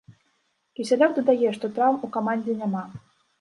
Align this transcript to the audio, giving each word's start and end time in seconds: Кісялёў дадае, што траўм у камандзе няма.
Кісялёў 0.79 1.11
дадае, 1.17 1.51
што 1.59 1.71
траўм 1.77 2.01
у 2.09 2.11
камандзе 2.17 2.57
няма. 2.65 2.83